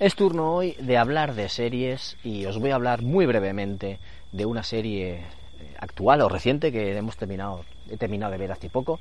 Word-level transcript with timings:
Es 0.00 0.16
turno 0.16 0.52
hoy 0.52 0.72
de 0.80 0.98
hablar 0.98 1.36
de 1.36 1.48
series 1.48 2.16
y 2.24 2.46
os 2.46 2.58
voy 2.58 2.70
a 2.70 2.74
hablar 2.74 3.02
muy 3.02 3.26
brevemente 3.26 4.00
de 4.32 4.44
una 4.44 4.64
serie 4.64 5.12
eh, 5.12 5.24
actual 5.78 6.20
o 6.22 6.28
reciente 6.28 6.72
que 6.72 6.96
hemos 6.96 7.16
terminado, 7.16 7.64
he 7.88 7.96
terminado 7.96 8.32
de 8.32 8.38
ver 8.38 8.50
hace 8.50 8.68
poco, 8.68 8.98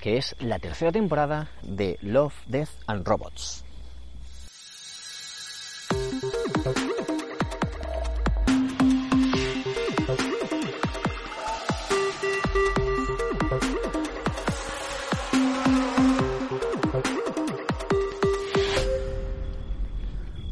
que 0.00 0.16
es 0.16 0.34
la 0.40 0.58
tercera 0.58 0.90
temporada 0.90 1.50
de 1.60 1.98
Love, 2.00 2.34
Death 2.46 2.70
and 2.86 3.06
Robots. 3.06 3.62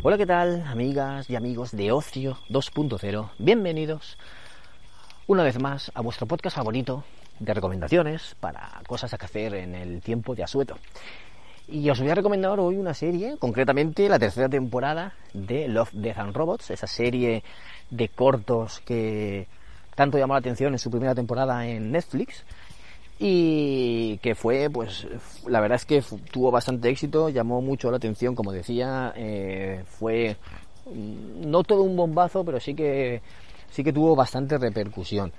Hola, 0.02 0.16
¿qué 0.16 0.24
tal, 0.24 0.64
amigas 0.66 1.28
y 1.28 1.36
amigos 1.36 1.72
de 1.72 1.92
Ocio 1.92 2.38
2.0? 2.48 3.28
Bienvenidos 3.36 4.16
una 5.26 5.42
vez 5.42 5.60
más 5.60 5.92
a 5.94 6.00
vuestro 6.00 6.26
podcast 6.26 6.56
favorito 6.56 7.04
de 7.38 7.52
recomendaciones 7.52 8.34
para 8.40 8.80
cosas 8.86 9.12
a 9.12 9.16
hacer 9.16 9.52
en 9.52 9.74
el 9.74 10.00
tiempo 10.00 10.34
de 10.34 10.42
asueto. 10.42 10.78
Y 11.68 11.90
os 11.90 12.00
voy 12.00 12.08
a 12.08 12.14
recomendar 12.14 12.58
hoy 12.60 12.76
una 12.76 12.94
serie, 12.94 13.36
concretamente 13.38 14.08
la 14.08 14.18
tercera 14.18 14.48
temporada 14.48 15.12
de 15.34 15.68
Love, 15.68 15.92
Death 15.92 16.18
and 16.18 16.34
Robots, 16.34 16.70
esa 16.70 16.86
serie 16.86 17.44
de 17.90 18.08
cortos 18.08 18.80
que 18.80 19.48
tanto 19.96 20.16
llamó 20.16 20.32
la 20.32 20.38
atención 20.38 20.72
en 20.72 20.78
su 20.78 20.90
primera 20.90 21.14
temporada 21.14 21.66
en 21.66 21.92
Netflix 21.92 22.46
y 23.22 24.16
que 24.22 24.34
fue, 24.34 24.70
pues, 24.70 25.06
la 25.46 25.60
verdad 25.60 25.76
es 25.76 25.84
que 25.84 26.02
tuvo 26.32 26.50
bastante 26.50 26.88
éxito, 26.88 27.28
llamó 27.28 27.60
mucho 27.60 27.90
la 27.90 27.98
atención, 27.98 28.34
como 28.34 28.50
decía, 28.50 29.12
eh, 29.14 29.84
fue 29.86 30.38
mm, 30.86 31.50
no 31.50 31.62
todo 31.62 31.82
un 31.82 31.96
bombazo, 31.96 32.42
pero 32.42 32.58
sí 32.58 32.74
que 32.74 33.20
sí 33.70 33.84
que 33.84 33.92
tuvo 33.92 34.16
bastante 34.16 34.56
repercusión. 34.56 35.32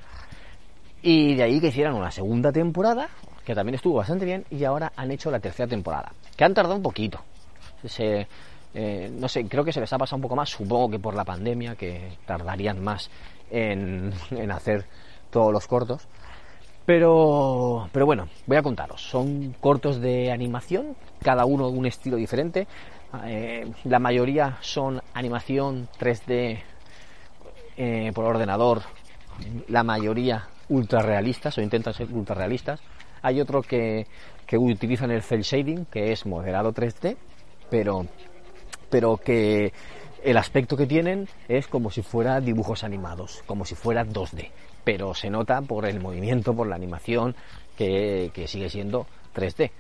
Y 1.02 1.34
de 1.34 1.42
ahí 1.42 1.60
que 1.60 1.70
hicieran 1.70 1.96
una 1.96 2.12
segunda 2.12 2.52
temporada, 2.52 3.10
que 3.44 3.56
también 3.56 3.74
estuvo 3.74 3.96
bastante 3.96 4.26
bien, 4.26 4.46
y 4.52 4.64
ahora 4.64 4.94
han 4.96 5.10
hecho 5.10 5.32
la 5.32 5.40
tercera 5.40 5.68
temporada, 5.68 6.14
que 6.38 6.44
han 6.44 6.54
tardado 6.54 6.76
un 6.76 6.84
poquito. 6.84 7.20
Eh, 8.74 9.12
no 9.12 9.28
sé, 9.28 9.48
creo 9.48 9.66
que 9.66 9.74
se 9.74 9.82
les 9.82 9.92
ha 9.92 9.98
pasado 9.98 10.18
un 10.18 10.22
poco 10.22 10.36
más, 10.36 10.52
supongo 10.52 10.92
que 10.92 11.00
por 11.00 11.16
la 11.16 11.26
pandemia, 11.26 11.76
que 11.76 12.16
tardarían 12.28 12.80
más 12.84 13.10
en, 13.50 14.14
en 14.30 14.52
hacer 14.52 14.86
todos 15.32 15.52
los 15.52 15.66
cortos. 15.66 16.08
Pero, 16.86 17.90
pero 17.92 18.06
bueno, 18.06 18.28
voy 18.48 18.58
a 18.58 18.64
contaros. 18.64 19.02
Son 19.02 19.56
cortos 19.60 20.02
de 20.02 20.32
animación, 20.32 20.96
cada 21.22 21.46
uno 21.46 21.70
un 21.70 21.86
estilo 21.86 22.18
diferente. 22.18 22.68
Eh, 23.26 23.72
la 23.84 24.00
mayoría 24.00 24.58
son 24.62 25.02
animación 25.14 25.88
3D 26.00 26.60
eh, 27.78 28.12
por 28.14 28.26
ordenador, 28.26 28.82
la 29.68 29.84
mayoría 29.84 30.48
ultra 30.70 31.02
realistas 31.02 31.58
o 31.58 31.62
intentan 31.62 31.94
ser 31.94 32.08
ultra 32.12 32.36
realistas. 32.36 32.80
Hay 33.22 33.40
otro 33.40 33.62
que, 33.62 34.08
que 34.48 34.58
utilizan 34.58 35.12
el 35.12 35.22
cel 35.22 35.42
shading, 35.42 35.86
que 35.86 36.12
es 36.12 36.26
moderado 36.26 36.74
3D, 36.74 37.18
pero, 37.70 38.06
pero 38.90 39.18
que 39.18 39.74
el 40.24 40.38
aspecto 40.38 40.78
que 40.78 40.86
tienen 40.86 41.28
es 41.48 41.68
como 41.68 41.92
si 41.92 42.02
fuera 42.02 42.40
dibujos 42.40 42.84
animados, 42.84 43.44
como 43.46 43.66
si 43.66 43.76
fuera 43.76 44.06
2D 44.06 44.50
pero 44.84 45.14
se 45.14 45.30
nota 45.30 45.62
por 45.62 45.86
el 45.86 46.00
movimiento, 46.00 46.54
por 46.54 46.68
la 46.68 46.76
animación, 46.76 47.36
que, 47.78 48.32
sigue 48.48 48.70
siendo 48.70 49.08
3D. 49.36 49.72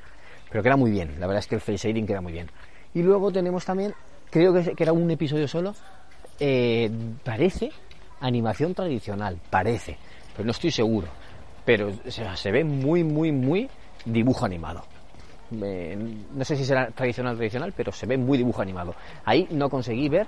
Pero 0.50 0.64
queda 0.64 0.76
muy 0.76 0.92
bien, 0.92 1.20
la 1.20 1.28
verdad 1.28 1.40
es 1.40 1.48
que 1.48 1.56
el 1.56 1.62
face 1.62 1.88
shading 1.88 2.06
queda 2.06 2.22
muy 2.22 2.34
bien. 2.34 2.50
Y 2.94 3.04
luego 3.04 3.32
tenemos 3.32 3.66
también, 3.66 3.94
creo 4.30 4.54
que, 4.54 4.74
era 4.78 4.92
un 4.92 5.10
episodio 5.10 5.48
solo, 5.48 5.76
eh, 6.40 6.90
parece 7.24 7.72
animación 8.20 8.74
tradicional, 8.74 9.40
parece, 9.50 9.98
pero 10.34 10.46
no 10.46 10.52
estoy 10.52 10.72
seguro. 10.72 11.08
Pero 11.64 11.92
se 12.10 12.52
ve 12.52 12.64
muy, 12.64 13.04
muy, 13.04 13.32
muy 13.32 13.70
dibujo 14.06 14.46
animado. 14.46 14.84
No 15.52 16.46
sé 16.46 16.56
si 16.56 16.66
será 16.66 16.88
tradicional 16.92 17.36
tradicional, 17.36 17.74
pero 17.76 17.92
se 17.92 18.06
ve 18.06 18.18
muy 18.18 18.38
dibujo 18.38 18.62
animado. 18.62 18.96
Ahí 19.26 19.48
no 19.52 19.70
conseguí 19.70 20.10
ver 20.10 20.28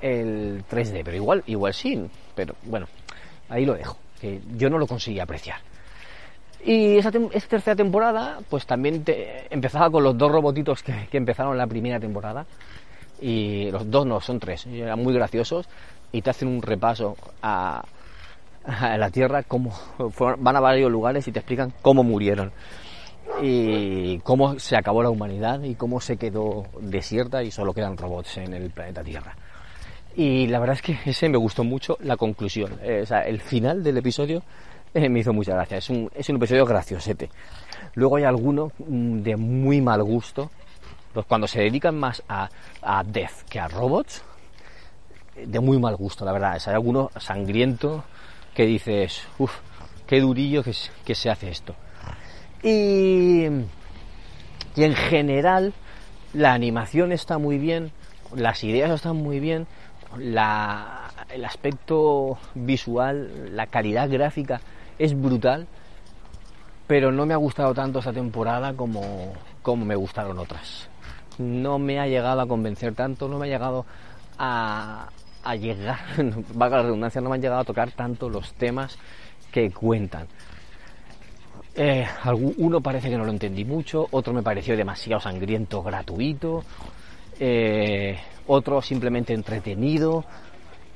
el 0.00 0.64
3D, 0.66 1.02
pero 1.04 1.16
igual, 1.16 1.42
igual 1.46 1.74
sí, 1.74 2.02
pero 2.34 2.54
bueno, 2.64 2.86
ahí 3.48 3.64
lo 3.64 3.74
dejo 3.74 3.96
que 4.22 4.40
yo 4.56 4.70
no 4.70 4.78
lo 4.78 4.86
conseguí 4.86 5.18
apreciar. 5.18 5.58
Y 6.64 6.96
esa, 6.96 7.10
tercera 7.10 7.74
temporada, 7.74 8.38
pues 8.48 8.64
también 8.66 9.02
empezaba 9.50 9.90
con 9.90 10.04
los 10.04 10.16
dos 10.16 10.30
robotitos 10.30 10.80
que, 10.84 11.08
empezaron 11.10 11.58
la 11.58 11.66
primera 11.66 11.98
temporada. 11.98 12.46
Y 13.20 13.68
los 13.72 13.90
dos 13.90 14.06
no, 14.06 14.20
son 14.20 14.38
tres. 14.38 14.66
eran 14.66 15.02
muy 15.02 15.12
graciosos 15.12 15.68
y 16.12 16.22
te 16.22 16.30
hacen 16.30 16.48
un 16.48 16.62
repaso 16.62 17.16
a, 17.42 17.84
la 18.64 19.10
Tierra, 19.10 19.42
cómo 19.42 19.72
van 20.38 20.56
a 20.56 20.60
varios 20.60 20.90
lugares 20.90 21.26
y 21.26 21.32
te 21.32 21.40
explican 21.40 21.72
cómo 21.82 22.04
murieron. 22.04 22.52
Y 23.40 24.18
cómo 24.20 24.58
se 24.58 24.76
acabó 24.76 25.02
la 25.02 25.10
humanidad 25.10 25.62
y 25.62 25.74
cómo 25.74 26.00
se 26.00 26.16
quedó 26.16 26.64
desierta 26.80 27.42
y 27.42 27.50
solo 27.50 27.72
quedan 27.72 27.96
robots 27.96 28.38
en 28.38 28.54
el 28.54 28.70
planeta 28.70 29.02
Tierra. 29.02 29.34
Y 30.14 30.46
la 30.48 30.58
verdad 30.58 30.76
es 30.76 30.82
que 30.82 30.98
ese 31.10 31.28
me 31.28 31.38
gustó 31.38 31.64
mucho 31.64 31.96
la 32.00 32.16
conclusión. 32.16 32.78
Eh, 32.82 33.00
o 33.02 33.06
sea, 33.06 33.20
el 33.22 33.40
final 33.40 33.82
del 33.82 33.96
episodio 33.98 34.42
eh, 34.94 35.08
me 35.08 35.20
hizo 35.20 35.32
mucha 35.32 35.54
gracia. 35.54 35.78
Es 35.78 35.88
un, 35.90 36.10
es 36.14 36.28
un 36.28 36.36
episodio 36.36 36.66
graciosete. 36.66 37.30
Luego 37.94 38.16
hay 38.16 38.24
alguno 38.24 38.72
mm, 38.78 39.22
de 39.22 39.36
muy 39.36 39.80
mal 39.80 40.02
gusto. 40.02 40.50
Pues 41.12 41.26
cuando 41.26 41.46
se 41.46 41.60
dedican 41.60 41.98
más 41.98 42.22
a, 42.28 42.48
a 42.80 43.04
Death 43.04 43.42
que 43.48 43.60
a 43.60 43.68
robots, 43.68 44.22
de 45.36 45.60
muy 45.60 45.78
mal 45.78 45.96
gusto, 45.96 46.24
la 46.24 46.32
verdad. 46.32 46.58
hay 46.64 46.74
alguno 46.74 47.10
sangriento 47.18 48.04
que 48.54 48.64
dices, 48.64 49.22
uff, 49.38 49.52
qué 50.06 50.20
durillo 50.20 50.62
que, 50.62 50.74
que 51.04 51.14
se 51.14 51.30
hace 51.30 51.50
esto. 51.50 51.74
Y, 52.62 53.46
y 54.76 54.84
en 54.84 54.94
general, 54.94 55.72
la 56.32 56.52
animación 56.52 57.12
está 57.12 57.38
muy 57.38 57.58
bien, 57.58 57.92
las 58.34 58.62
ideas 58.64 58.90
están 58.90 59.16
muy 59.16 59.40
bien, 59.40 59.66
el 60.18 61.44
aspecto 61.44 62.38
visual, 62.54 63.54
la 63.56 63.66
calidad 63.66 64.08
gráfica 64.08 64.60
es 64.98 65.20
brutal, 65.20 65.66
pero 66.86 67.10
no 67.10 67.26
me 67.26 67.34
ha 67.34 67.38
gustado 67.38 67.74
tanto 67.74 67.98
esta 68.00 68.12
temporada 68.12 68.74
como, 68.74 69.32
como 69.62 69.84
me 69.84 69.96
gustaron 69.96 70.38
otras. 70.38 70.88
No 71.38 71.78
me 71.78 71.98
ha 71.98 72.06
llegado 72.06 72.40
a 72.40 72.46
convencer 72.46 72.94
tanto, 72.94 73.28
no 73.28 73.38
me 73.38 73.46
ha 73.46 73.48
llegado 73.48 73.86
a, 74.38 75.08
a 75.42 75.56
llegar, 75.56 75.98
valga 76.54 76.78
la 76.78 76.82
redundancia, 76.84 77.20
no 77.20 77.30
me 77.30 77.36
han 77.36 77.42
llegado 77.42 77.60
a 77.60 77.64
tocar 77.64 77.90
tanto 77.92 78.28
los 78.28 78.52
temas 78.54 78.98
que 79.50 79.70
cuentan. 79.70 80.26
Eh, 81.74 82.06
uno 82.58 82.80
parece 82.80 83.08
que 83.08 83.16
no 83.16 83.24
lo 83.24 83.30
entendí 83.30 83.64
mucho, 83.64 84.06
otro 84.10 84.32
me 84.34 84.42
pareció 84.42 84.76
demasiado 84.76 85.20
sangriento, 85.20 85.82
gratuito. 85.82 86.64
Eh, 87.40 88.18
otro 88.46 88.82
simplemente 88.82 89.32
entretenido 89.32 90.24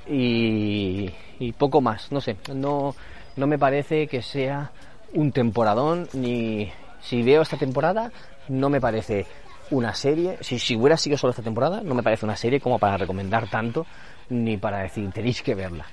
y, 0.06 1.11
poco 1.59 1.81
más, 1.81 2.12
no 2.12 2.21
sé, 2.21 2.37
no, 2.55 2.95
no 3.37 3.47
me 3.47 3.59
parece 3.59 4.06
que 4.06 4.23
sea 4.23 4.71
un 5.15 5.33
temporadón, 5.33 6.09
ni 6.12 6.71
si 7.00 7.23
veo 7.23 7.43
esta 7.43 7.56
temporada, 7.56 8.12
no 8.49 8.69
me 8.69 8.81
parece 8.81 9.27
una 9.71 9.95
serie, 9.95 10.39
si, 10.41 10.59
si 10.59 10.77
hubiera 10.77 10.97
sido 10.97 11.17
solo 11.17 11.31
esta 11.31 11.43
temporada, 11.43 11.81
no 11.83 11.95
me 11.95 12.03
parece 12.03 12.27
una 12.27 12.37
serie 12.37 12.61
como 12.61 12.79
para 12.79 12.97
recomendar 12.97 13.49
tanto, 13.49 13.87
ni 14.29 14.56
para 14.56 14.79
decir 14.79 15.11
tenéis 15.11 15.43
que 15.43 15.55
verla 15.55 15.87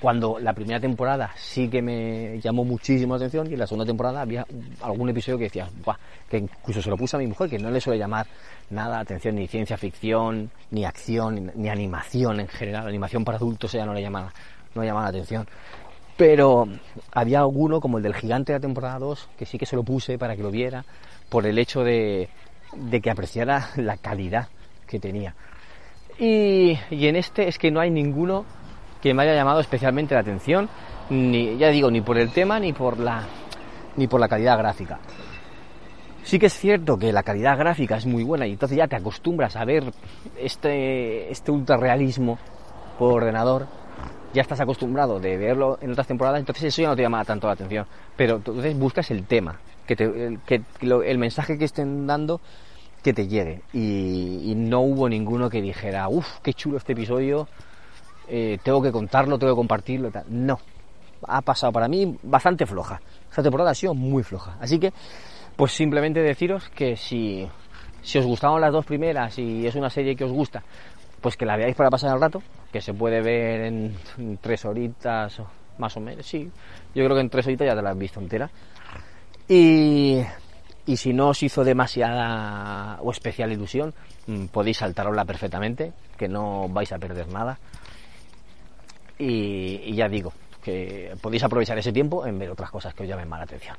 cuando 0.00 0.38
la 0.38 0.52
primera 0.52 0.80
temporada 0.80 1.30
sí 1.36 1.68
que 1.68 1.82
me 1.82 2.40
llamó 2.40 2.64
muchísimo 2.64 3.14
la 3.14 3.16
atención 3.16 3.48
y 3.50 3.54
en 3.54 3.58
la 3.58 3.66
segunda 3.66 3.86
temporada 3.86 4.20
había 4.20 4.46
algún 4.80 5.08
episodio 5.08 5.38
que 5.38 5.44
decía, 5.44 5.68
que 6.30 6.38
incluso 6.38 6.82
se 6.82 6.90
lo 6.90 6.96
puse 6.96 7.16
a 7.16 7.18
mi 7.18 7.26
mujer, 7.26 7.48
que 7.50 7.58
no 7.58 7.70
le 7.70 7.80
suele 7.80 7.98
llamar 7.98 8.26
nada 8.70 9.00
atención, 9.00 9.36
ni 9.36 9.46
ciencia 9.46 9.76
ficción, 9.76 10.50
ni 10.70 10.84
acción, 10.84 11.52
ni, 11.54 11.68
animación 11.68 12.40
en 12.40 12.48
general, 12.48 12.86
animación 12.86 13.24
para 13.24 13.38
adultos 13.38 13.74
ella 13.74 13.86
no 13.86 13.94
le 13.94 14.02
llama, 14.02 14.32
no 14.74 14.82
le 14.82 14.88
llama 14.88 15.02
la 15.02 15.08
atención. 15.08 15.46
Pero 16.16 16.66
había 17.12 17.40
alguno, 17.40 17.80
como 17.80 17.98
el 17.98 18.02
del 18.02 18.14
gigante 18.14 18.52
de 18.52 18.58
la 18.58 18.62
temporada 18.62 18.98
2, 18.98 19.28
que 19.38 19.46
sí 19.46 19.56
que 19.56 19.66
se 19.66 19.76
lo 19.76 19.84
puse 19.84 20.18
para 20.18 20.36
que 20.36 20.42
lo 20.42 20.50
viera, 20.50 20.84
por 21.28 21.46
el 21.46 21.58
hecho 21.58 21.84
de 21.84 22.28
que 23.02 23.10
apreciara 23.10 23.70
la 23.76 23.96
calidad 23.96 24.48
que 24.86 24.98
tenía. 24.98 25.34
Y, 26.18 26.76
en 26.90 27.14
este 27.14 27.46
es 27.46 27.58
que 27.58 27.70
no 27.70 27.80
hay 27.80 27.90
ninguno 27.90 28.44
que 29.00 29.14
me 29.14 29.22
haya 29.22 29.34
llamado 29.34 29.60
especialmente 29.60 30.14
la 30.14 30.20
atención, 30.20 30.68
ni, 31.10 31.56
ya 31.56 31.68
digo, 31.68 31.90
ni 31.90 32.00
por 32.00 32.18
el 32.18 32.30
tema 32.30 32.58
ni 32.60 32.72
por 32.72 32.98
la, 32.98 33.22
ni 33.96 34.06
por 34.06 34.20
la 34.20 34.28
calidad 34.28 34.58
gráfica. 34.58 34.98
Sí 36.24 36.38
que 36.38 36.46
es 36.46 36.52
cierto 36.52 36.98
que 36.98 37.12
la 37.12 37.22
calidad 37.22 37.56
gráfica 37.56 37.96
es 37.96 38.04
muy 38.04 38.22
buena 38.22 38.46
y 38.46 38.52
entonces 38.52 38.76
ya 38.76 38.86
te 38.86 38.96
acostumbras 38.96 39.56
a 39.56 39.64
ver 39.64 39.92
este, 40.38 41.30
este 41.32 41.50
ultrarrealismo 41.50 42.38
por 42.98 43.14
ordenador. 43.14 43.66
Ya 44.34 44.42
estás 44.42 44.60
acostumbrado 44.60 45.20
de 45.20 45.38
verlo 45.38 45.78
en 45.80 45.92
otras 45.92 46.06
temporadas, 46.06 46.40
entonces 46.40 46.64
eso 46.64 46.82
ya 46.82 46.88
no 46.88 46.96
te 46.96 47.02
llama 47.02 47.24
tanto 47.24 47.46
la 47.46 47.54
atención. 47.54 47.86
Pero 48.14 48.36
entonces 48.36 48.78
buscas 48.78 49.10
el 49.10 49.24
tema, 49.24 49.58
que, 49.86 49.96
te, 49.96 50.38
que 50.44 50.62
el 50.82 51.16
mensaje 51.16 51.56
que 51.56 51.64
estén 51.64 52.06
dando 52.06 52.40
que 53.02 53.12
te 53.12 53.28
llegue. 53.28 53.62
Y, 53.72 54.54
no 54.56 54.80
hubo 54.80 55.08
ninguno 55.08 55.48
que 55.48 55.62
dijera, 55.62 56.08
uff, 56.08 56.40
qué 56.42 56.52
chulo 56.52 56.78
este 56.78 56.92
episodio, 56.92 57.48
eh, 58.28 58.58
tengo 58.62 58.82
que 58.82 58.92
contarlo, 58.92 59.38
tengo 59.38 59.52
que 59.52 59.58
compartirlo. 59.58 60.10
Tal. 60.10 60.24
No, 60.28 60.58
ha 61.26 61.42
pasado 61.42 61.72
para 61.72 61.88
mí 61.88 62.16
bastante 62.22 62.66
floja. 62.66 63.00
Esta 63.28 63.42
temporada 63.42 63.70
ha 63.70 63.74
sido 63.74 63.94
muy 63.94 64.22
floja. 64.22 64.56
Así 64.60 64.78
que 64.78 64.92
pues 65.56 65.72
simplemente 65.72 66.22
deciros 66.22 66.68
que 66.68 66.96
si, 66.96 67.48
si 68.00 68.18
os 68.18 68.24
gustaban 68.24 68.60
las 68.60 68.72
dos 68.72 68.86
primeras 68.86 69.36
y 69.38 69.66
es 69.66 69.74
una 69.74 69.90
serie 69.90 70.14
que 70.14 70.22
os 70.22 70.30
gusta, 70.30 70.62
pues 71.20 71.36
que 71.36 71.44
la 71.44 71.56
veáis 71.56 71.74
para 71.74 71.90
pasar 71.90 72.14
el 72.14 72.20
rato, 72.20 72.40
que 72.72 72.80
se 72.80 72.94
puede 72.94 73.20
ver 73.20 73.62
en, 73.62 73.96
tres 74.40 74.64
horitas 74.64 75.42
más 75.78 75.96
o 75.96 76.00
menos, 76.00 76.26
sí, 76.26 76.48
yo 76.94 77.04
creo 77.04 77.14
que 77.14 77.20
en 77.20 77.28
tres 77.28 77.46
horitas 77.46 77.66
ya 77.66 77.74
te 77.74 77.82
la 77.82 77.90
has 77.90 77.98
visto 77.98 78.20
entera. 78.20 78.48
Y, 79.48 80.20
y 80.86 80.96
si 80.96 81.12
no 81.12 81.30
os 81.30 81.42
hizo 81.42 81.64
demasiada 81.64 82.98
o 83.00 83.10
especial 83.10 83.50
ilusión, 83.50 83.92
mm, 84.28 84.46
podéis 84.46 84.78
saltarosla 84.78 85.24
perfectamente, 85.24 85.92
que 86.16 86.28
no 86.28 86.68
vais 86.68 86.92
a 86.92 86.98
perder 86.98 87.26
nada. 87.28 87.58
Y 89.18 89.94
ya 89.94 90.08
digo, 90.08 90.32
podéis 91.20 91.42
aprovechar 91.44 91.78
ese 91.78 91.92
tiempo 91.92 92.26
en 92.26 92.38
ver 92.38 92.50
otras 92.50 92.70
cosas 92.70 92.94
que 92.94 93.02
os 93.02 93.08
llamen 93.08 93.28
más 93.28 93.40
la 93.40 93.44
atención. 93.44 93.76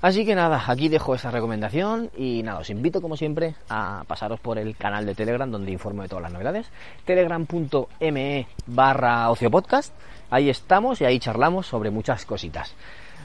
Así 0.00 0.24
que 0.24 0.34
nada, 0.34 0.62
aquí 0.66 0.88
dejo 0.88 1.14
esa 1.14 1.30
recomendación 1.30 2.10
y 2.16 2.42
nada, 2.42 2.60
os 2.60 2.70
invito 2.70 3.00
como 3.00 3.16
siempre 3.16 3.54
a 3.68 4.04
pasaros 4.06 4.40
por 4.40 4.58
el 4.58 4.76
canal 4.76 5.06
de 5.06 5.14
Telegram 5.14 5.50
donde 5.50 5.70
informo 5.70 6.02
de 6.02 6.08
todas 6.08 6.22
las 6.22 6.32
novedades, 6.32 6.66
telegram.me 7.04 8.46
barra 8.66 9.30
ociopodcast, 9.30 9.92
ahí 10.30 10.50
estamos 10.50 11.00
y 11.00 11.04
ahí 11.04 11.18
charlamos 11.18 11.66
sobre 11.66 11.90
muchas 11.90 12.24
cositas. 12.24 12.74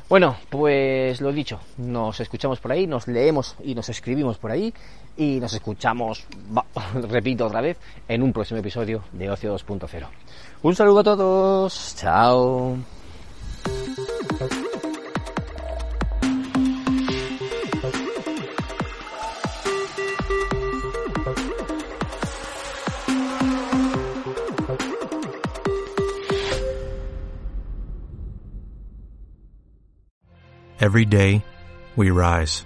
Bueno, 0.10 0.38
pues 0.50 1.20
lo 1.20 1.34
dicho, 1.34 1.60
nos 1.78 2.20
escuchamos 2.22 2.60
por 2.60 2.72
ahí, 2.72 2.88
nos 2.88 3.08
leemos 3.08 3.56
y 3.62 3.76
nos 3.76 3.90
escribimos 3.90 4.38
por 4.38 4.52
ahí 4.52 4.74
y 5.18 5.40
nos 5.40 5.54
escuchamos, 5.54 6.26
repito 7.10 7.48
otra 7.48 7.62
vez, 7.62 7.78
en 8.08 8.24
un 8.24 8.32
próximo 8.32 8.60
episodio 8.60 9.04
de 9.12 9.30
Ocio 9.30 9.56
2.0. 9.58 10.08
Un 10.62 10.76
saludo 10.76 11.00
a 11.00 11.04
todos, 11.04 11.96
chao. 11.98 12.78
Every 30.80 31.06
day, 31.06 31.44
we 31.96 32.12
rise, 32.12 32.66